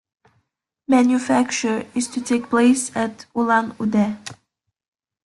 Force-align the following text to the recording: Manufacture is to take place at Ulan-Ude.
Manufacture 0.87 1.85
is 1.93 2.07
to 2.07 2.21
take 2.21 2.49
place 2.49 2.89
at 2.95 3.27
Ulan-Ude. 3.35 4.17